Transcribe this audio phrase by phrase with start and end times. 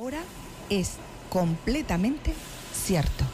[0.00, 0.22] ahora
[0.70, 0.96] es
[1.28, 2.32] completamente
[2.72, 3.24] cierto.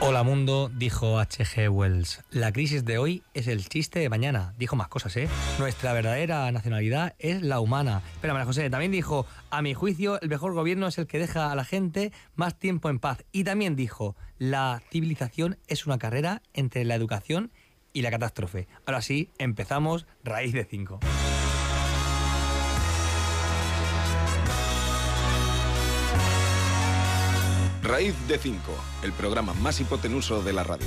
[0.00, 1.68] Hola mundo, dijo H.G.
[1.68, 2.22] Wells.
[2.30, 4.54] La crisis de hoy es el chiste de mañana.
[4.56, 5.28] Dijo más cosas, ¿eh?
[5.58, 8.00] Nuestra verdadera nacionalidad es la humana.
[8.22, 11.52] Pero María José también dijo, a mi juicio, el mejor gobierno es el que deja
[11.52, 13.24] a la gente más tiempo en paz.
[13.30, 17.52] Y también dijo, la civilización es una carrera entre la educación
[17.92, 18.68] y la catástrofe.
[18.86, 20.98] Ahora sí, empezamos raíz de 5.
[27.82, 28.60] Raíz de 5,
[29.02, 30.86] el programa más hipotenuso de la radio.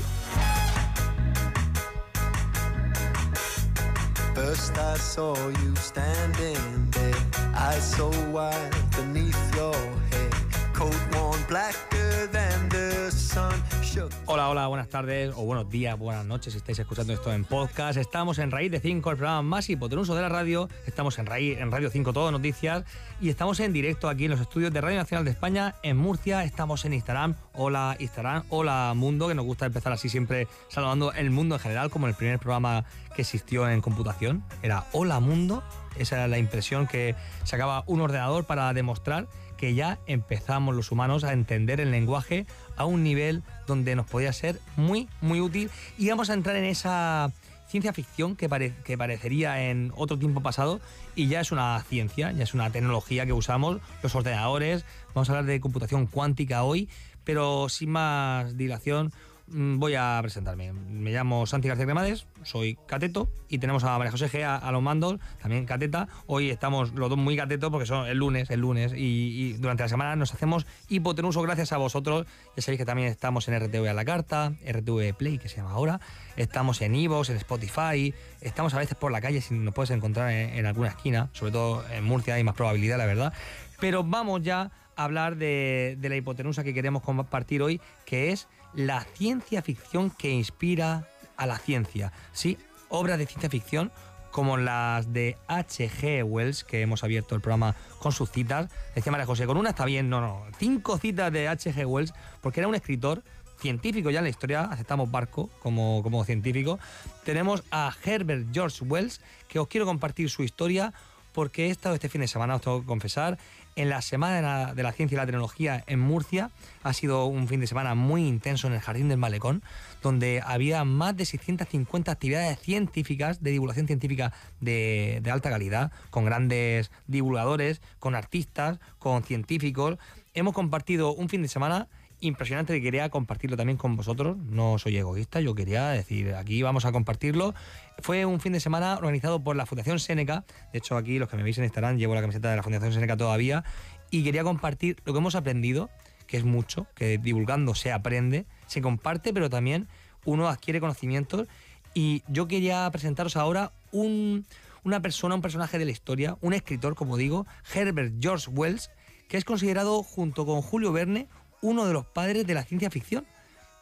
[14.26, 17.98] Hola, hola, buenas tardes o buenos días, buenas noches si estáis escuchando esto en podcast.
[17.98, 20.67] Estamos en Raíz de 5, el programa más hipotenuso de la radio.
[20.86, 22.84] Estamos en, Raíz, en Radio 5 Todo Noticias
[23.22, 26.44] y estamos en directo aquí en los estudios de Radio Nacional de España en Murcia.
[26.44, 27.36] Estamos en Instagram.
[27.53, 31.89] Hola Instagram, hola mundo, que nos gusta empezar así siempre saludando el mundo en general,
[31.89, 32.84] como el primer programa
[33.16, 34.44] que existió en computación.
[34.62, 35.64] Era Hola Mundo.
[35.97, 41.23] Esa era la impresión que sacaba un ordenador para demostrar que ya empezamos los humanos
[41.23, 45.70] a entender el lenguaje a un nivel donde nos podía ser muy, muy útil.
[45.97, 47.31] Y vamos a entrar en esa
[47.67, 50.80] ciencia ficción que, que parecería en otro tiempo pasado
[51.16, 54.86] y ya es una ciencia, ya es una tecnología que usamos, los ordenadores.
[55.14, 56.90] Vamos a hablar de computación cuántica hoy,
[57.23, 59.12] pero sin más dilación.
[59.47, 60.73] Mm, Voy a presentarme.
[60.73, 64.81] Me llamo Santi García Cremades, soy cateto y tenemos a María José G a, los
[64.81, 66.07] mandos, también cateta.
[66.27, 69.89] Hoy estamos los dos muy catetos porque son el lunes, el lunes y, durante la
[69.89, 72.25] semana nos hacemos hipotenuso gracias a vosotros.
[72.55, 75.71] Ya sabéis que también estamos en RTV a la carta, RTV Play que se llama
[75.71, 75.99] ahora,
[76.35, 80.31] estamos en Ivox, en Spotify, estamos a veces por la calle si nos puedes encontrar
[80.31, 83.33] en, alguna esquina, sobre todo en Murcia hay más probabilidad, la verdad.
[83.79, 89.02] Pero vamos ya a hablar de la hipotenusa que queremos compartir hoy, que es la
[89.02, 92.12] ciencia ficción que inspira a la ciencia.
[92.31, 92.58] Sí,
[92.90, 93.91] obras de ciencia ficción
[94.31, 96.24] como las de H.G.
[96.25, 98.69] Wells, que hemos abierto el programa con sus citas.
[98.94, 101.85] Decía María José, con una está bien, no, no, cinco citas de H.G.
[101.85, 103.24] Wells, porque era un escritor
[103.58, 106.80] científico ya en la historia, aceptamos Barco como, como científico.
[107.24, 110.94] Tenemos a Herbert George Wells, que os quiero compartir su historia
[111.31, 113.38] porque he estado este fin de semana, os tengo que confesar,
[113.75, 116.50] en la Semana de la, Ciencia y la Tecnología en Murcia.
[116.84, 119.63] Ha sido un fin de semana muy intenso en el Jardín del Malecón,
[120.02, 126.91] donde había más de 650 actividades científicas, de divulgación científica de alta calidad, con grandes
[127.08, 129.97] divulgadores, con artistas, con científicos.
[130.34, 131.88] Hemos compartido un fin de semana
[132.20, 134.38] impresionante que quería compartirlo también con vosotros.
[134.38, 137.53] No soy egoísta, yo quería decir, aquí vamos a compartirlo.
[138.00, 140.46] Fue un fin de semana organizado por la Fundación Seneca.
[140.72, 142.94] De hecho, aquí los que me veis en Instagram llevo la camiseta de la Fundación
[142.94, 143.64] Seneca todavía.
[144.12, 145.90] Y quería compartir lo que hemos aprendido,
[146.28, 149.88] que es mucho, que divulgando se aprende, se comparte, pero también
[150.26, 151.47] uno adquiere conocimientos.
[151.94, 154.46] Y yo quería presentaros ahora un,
[154.84, 158.92] una persona, un personaje de la historia, un escritor, como digo, Herbert George Wells,
[159.28, 161.28] que es considerado junto con Julio Verne
[161.61, 163.25] uno de los padres de la ciencia ficción.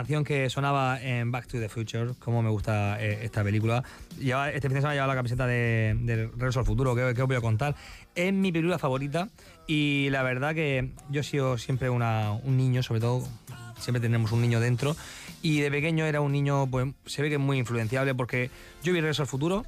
[0.02, 3.84] Canción que sonaba en Back to the Future, como me gusta eh, esta película.
[4.18, 7.28] Lleva, este fin de semana lleva la camiseta de, de Regreso al Futuro, que, os
[7.28, 7.76] voy a contar.
[8.16, 9.28] Es mi película favorita
[9.68, 13.22] y la verdad que yo he sido siempre una, un niño, sobre todo,
[13.78, 14.96] siempre tenemos un niño dentro.
[15.40, 18.50] Y de pequeño era un niño, pues se ve que muy influenciable porque
[18.82, 19.64] yo vi Regreso al Futuro,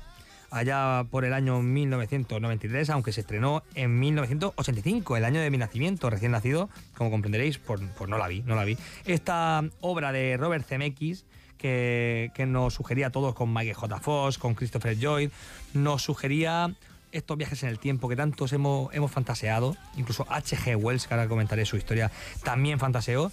[0.54, 6.08] allá por el año 1993, aunque se estrenó en 1985, el año de mi nacimiento,
[6.10, 8.78] recién nacido, como comprenderéis, pues, pues no la vi, no la vi.
[9.04, 11.24] Esta obra de Robert Zemeckis,
[11.58, 13.98] que, que nos sugería a todos con Michael J.
[13.98, 15.30] Fox, con Christopher Lloyd,
[15.72, 16.72] nos sugería
[17.10, 20.76] estos viajes en el tiempo que tantos hemos, hemos fantaseado, incluso H.G.
[20.76, 22.12] Wells, que ahora comentaré su historia,
[22.44, 23.32] también fantaseó.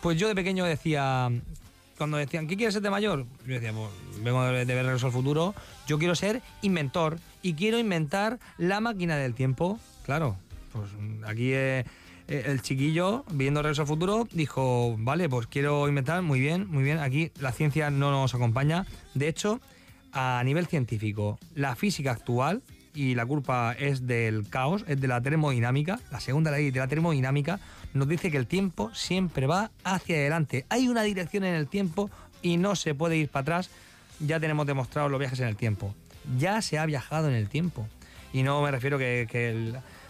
[0.00, 1.30] Pues yo de pequeño decía
[1.96, 3.26] cuando decían, ¿qué quieres ser de mayor?
[3.46, 3.90] Yo decía, pues
[4.22, 5.54] vengo de, ver Regreso al Futuro,
[5.86, 9.78] yo quiero ser inventor y quiero inventar la máquina del tiempo.
[10.04, 10.36] Claro,
[10.72, 10.90] pues
[11.26, 11.84] aquí eh,
[12.28, 16.82] eh, el chiquillo, viendo Regreso al Futuro, dijo, vale, pues quiero inventar, muy bien, muy
[16.82, 18.86] bien, aquí la ciencia no nos acompaña.
[19.14, 19.60] De hecho,
[20.12, 22.62] a nivel científico, la física actual,
[22.94, 26.86] y la culpa es del caos, es de la termodinámica, la segunda ley de la
[26.86, 27.58] termodinámica,
[27.94, 30.66] nos dice que el tiempo siempre va hacia adelante.
[30.68, 32.10] Hay una dirección en el tiempo
[32.42, 33.70] y no se puede ir para atrás.
[34.18, 35.94] Ya tenemos demostrado los viajes en el tiempo.
[36.36, 37.88] Ya se ha viajado en el tiempo.
[38.32, 39.28] Y no me refiero que,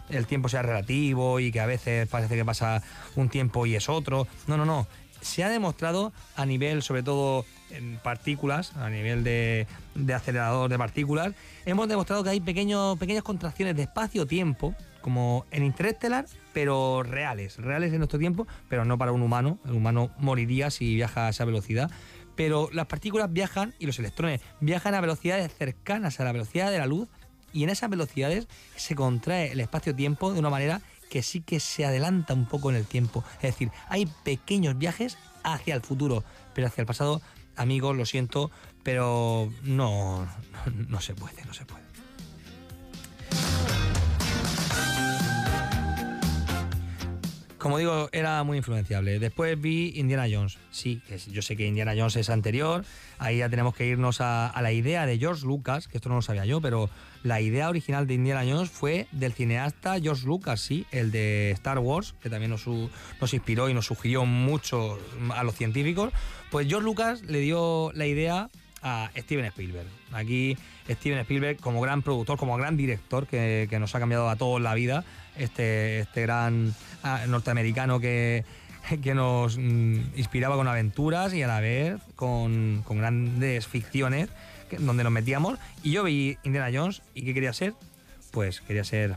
[0.09, 2.83] el, tiempo sea relativo y que a veces parece que pasa
[3.17, 4.27] un tiempo y es otro.
[4.47, 4.87] No, no, no.
[5.21, 10.79] Se ha demostrado a nivel, sobre todo en partículas, a nivel de, de acelerador de
[10.79, 11.33] partículas,
[11.67, 14.75] hemos demostrado que hay pequeñas contracciones de espacio-tiempo
[15.05, 16.25] como en Interestelar,
[16.55, 19.59] pero reales, reales en nuestro tiempo, pero no para un humano.
[19.67, 21.91] El humano moriría si viaja a esa velocidad.
[22.37, 26.79] Pero las partículas viajan y los electrones viajan a velocidades cercanas a la velocidad de
[26.79, 27.11] la luz
[27.53, 30.81] y en esas velocidades se contrae el espacio-tiempo de una manera
[31.11, 33.25] que sí que se adelanta un poco en el tiempo.
[33.43, 36.25] Es decir, hay pequeños viajes hacia el futuro,
[36.55, 37.21] pero hacia el pasado,
[37.57, 38.51] amigos, lo siento,
[38.83, 40.27] pero no,
[40.89, 41.85] no se puede, no se puede.
[47.65, 49.19] Como digo, era muy influenciable.
[49.19, 50.59] Después vi Indiana Jones.
[50.71, 51.01] Sí,
[51.31, 52.85] yo sé que Indiana Jones es anterior.
[53.17, 56.21] Ahí ya tenemos que irnos a, la idea de George Lucas, que esto no lo
[56.21, 56.91] sabía yo, pero
[57.23, 61.79] la idea original de Indiana Jones fue del cineasta George Lucas, sí, el de Star
[61.79, 64.99] Wars, que también nos, nos inspiró y nos sugirió mucho
[65.35, 66.13] a los científicos.
[66.51, 68.51] Pues George Lucas le dio la idea
[68.85, 69.89] a Steven Spielberg.
[70.13, 70.57] Aquí
[70.89, 74.61] Steven Spielberg como gran productor, como gran director que, que nos ha cambiado a todos
[74.61, 75.05] la vida,
[75.37, 78.45] este, este gran ah, norteamericano que,
[79.03, 84.29] que nos mm, inspiraba con aventuras y a la vez con, con grandes ficciones
[84.79, 85.59] donde nos metíamos.
[85.83, 87.75] Y yo vi Indiana Jones y ¿qué quería ser?
[88.31, 89.17] Pues quería ser,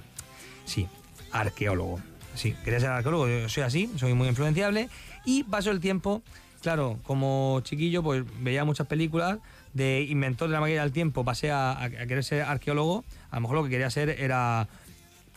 [0.66, 0.88] sí,
[1.32, 2.00] arqueólogo.
[2.36, 4.90] Sí, quería ser arqueólogo, yo soy así, soy muy influenciable.
[5.26, 6.22] Y pasó el tiempo,
[6.62, 9.40] claro, como chiquillo, pues veía muchas películas
[9.78, 13.06] de inventor de la máquina del tiempo, pasé a, querer ser arqueólogo.
[13.32, 14.68] A lo mejor lo que quería ser era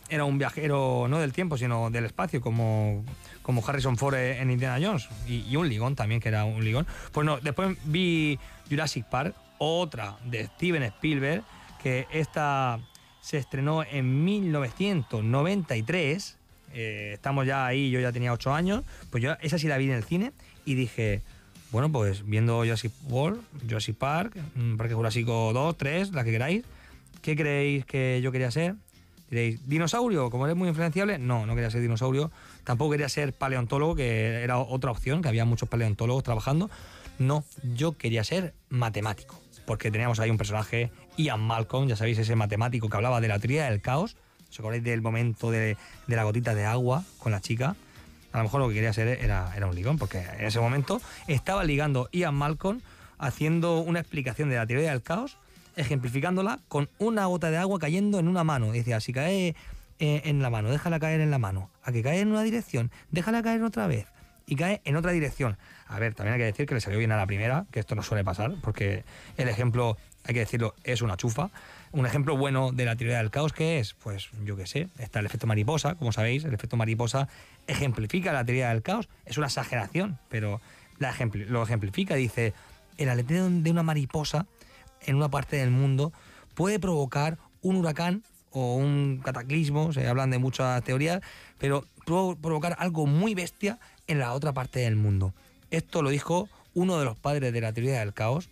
[0.09, 3.05] era un viajero no del tiempo, sino del espacio, como,
[3.43, 6.85] como Harrison Ford en Indiana Jones, y, un ligón también, que era un ligón.
[7.13, 8.37] Pues no, después vi
[8.69, 11.43] Jurassic Park, otra de Steven Spielberg,
[11.81, 12.79] que esta
[13.21, 16.37] se estrenó en 1993.
[16.73, 18.83] Eh, estamos ya ahí, yo ya tenía 8 años.
[19.11, 20.33] Pues yo esa sí la vi en el cine
[20.65, 21.21] y dije,
[21.71, 26.63] bueno, pues viendo Jurassic World, Jurassic Park, mm, Parque Jurásico 2, 3, la que queráis,
[27.21, 28.75] ¿qué creéis que yo quería ser?
[29.29, 30.29] Diréis, ¿dinosaurio?
[30.29, 32.31] Como eres muy influenciable, no, no quería ser dinosaurio.
[32.65, 36.69] Tampoco quería ser paleontólogo, que era otra opción, que había muchos paleontólogos trabajando.
[37.17, 42.35] No, yo quería ser matemático, porque teníamos ahí un personaje, Ian Malcolm, ya sabéis, ese
[42.35, 44.17] matemático que hablaba de la teoría del caos.
[44.49, 47.77] ¿Os acordáis del momento de, la gotita de agua con la chica?
[48.31, 51.63] A lo mejor lo que quería ser era, un ligón, porque en ese momento estaba
[51.63, 52.81] ligando Ian Malcolm
[53.17, 55.37] haciendo una explicación de la teoría del caos
[55.75, 58.71] ejemplificándola con una gota de agua cayendo en una mano.
[58.71, 59.55] Decía, si cae
[59.99, 61.69] eh, en la mano, déjala caer en la mano.
[61.83, 64.07] A que cae en una dirección, déjala caer otra vez.
[64.45, 65.57] Y cae en otra dirección.
[65.87, 67.95] A ver, también hay que decir que le salió bien a la primera, que esto
[67.95, 69.03] no suele pasar, porque
[69.37, 71.49] el ejemplo, hay que decirlo, es una chufa.
[71.91, 73.93] Un ejemplo bueno de la teoría del caos, ¿qué es?
[73.95, 77.27] Pues yo qué sé, está el efecto mariposa, como sabéis, el efecto mariposa
[77.67, 80.61] ejemplifica la teoría del caos, es una exageración, pero
[80.99, 81.13] la
[81.49, 82.53] lo ejemplifica, dice,
[82.97, 84.45] el aleteo de una mariposa
[85.01, 86.13] en una parte del mundo
[86.53, 91.21] puede provocar un huracán o un cataclismo, se hablan de muchas teorías,
[91.57, 95.33] pero pudo provocar algo muy bestia en la otra parte del mundo.
[95.69, 98.49] Esto lo dijo uno de los padres de la teoría del caos,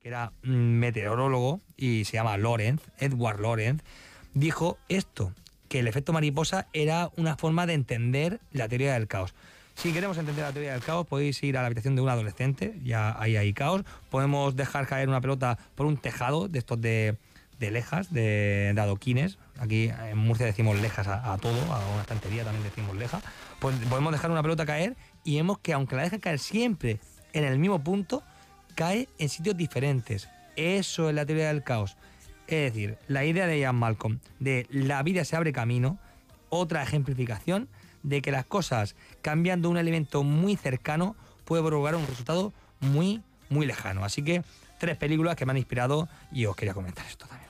[0.00, 3.82] que era meteorólogo y se llama Lorenz, Edward Lorenz,
[4.34, 5.32] dijo esto,
[5.68, 9.34] que el efecto mariposa era una forma de entender la teoría del caos.
[9.76, 12.78] Si queremos entender la teoría del caos, podéis ir a la habitación de un adolescente,
[12.82, 13.82] ya ahí hay caos.
[14.10, 17.16] Podemos dejar caer una pelota por un tejado de estos de,
[17.60, 19.38] de lejas, de, de, adoquines.
[19.60, 23.20] Aquí en Murcia decimos lejas a, todo, a una estantería también decimos leja.
[23.60, 26.98] Pues podemos dejar una pelota caer y vemos que aunque la dejen caer siempre
[27.32, 28.22] en el mismo punto,
[28.74, 30.28] cae en sitios diferentes.
[30.56, 31.96] Eso es la teoría del caos.
[32.46, 35.98] Es decir, la idea de Ian Malcolm de la vida se abre camino,
[36.48, 37.68] otra ejemplificación
[38.02, 41.14] de que las cosas cambiando un elemento muy cercano
[41.44, 44.04] puede provocar un resultado muy, muy lejano.
[44.04, 44.42] Así que
[44.78, 47.49] tres películas que me han inspirado y os quería comentar esto también.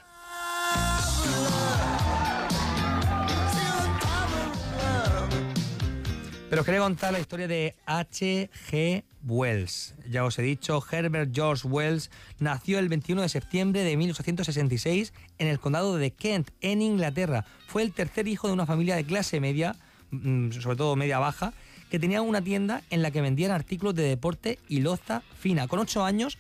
[6.51, 9.05] Pero os quería contar la historia de H.G.
[9.23, 9.95] Wells.
[10.09, 12.11] Ya os he dicho, Herbert George Wells
[12.41, 17.45] nació el 21 de septiembre de 1866 en el condado de Kent, en Inglaterra.
[17.69, 19.77] Fue el tercer hijo de una familia de clase media,
[20.11, 21.53] mm, sobre todo media baja,
[21.89, 25.69] que tenía una tienda en la que vendían artículos de deporte y loza fina.
[25.69, 26.37] Con ocho años,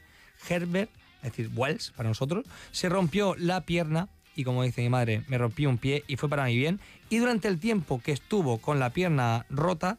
[0.49, 0.91] Herbert,
[1.23, 4.09] es decir, Wells para nosotros, se rompió la pierna
[4.41, 6.81] y como dice mi madre, me rompí un pie y fue para mi bien.
[7.11, 9.99] Y durante el tiempo que estuvo con la pierna rota,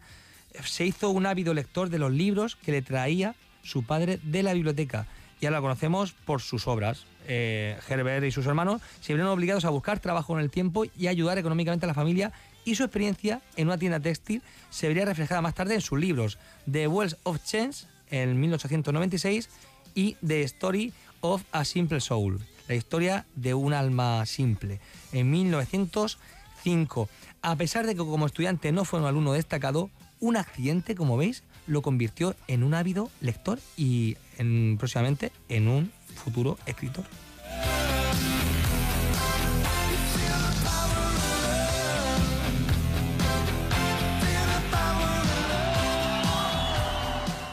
[0.64, 4.54] se hizo un ávido lector de los libros que le traía su padre de la
[4.54, 5.06] biblioteca.
[5.40, 7.06] Ya la conocemos por sus obras.
[7.28, 11.06] Eh, Herbert y sus hermanos se vieron obligados a buscar trabajo en el tiempo y
[11.06, 12.32] ayudar económicamente a la familia
[12.66, 16.40] y su experiencia en una tienda textil se vería reflejada más tarde en sus libros
[16.70, 19.50] The Wells of Chance en 1896
[19.94, 22.40] y The Story of a Simple Soul,
[22.72, 24.80] la historia de un alma simple,
[25.12, 27.10] en 1905.
[27.42, 29.90] A pesar de que como estudiante no fue un alumno destacado,
[30.22, 35.92] un accidente, como veis, lo convirtió en un ávido lector y en, próximamente en un
[36.16, 37.04] futuro escritor.